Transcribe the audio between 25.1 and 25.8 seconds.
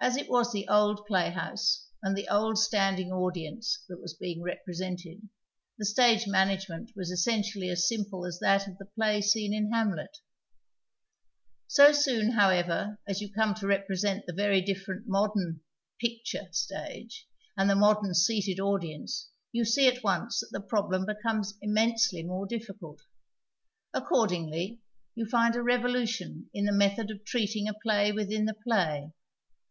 you find a